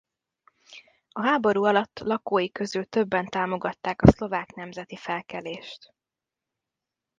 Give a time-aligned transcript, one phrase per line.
[1.11, 5.93] A háború alatt lakói közül többen támogatták a szlovák nemzeti felkelést.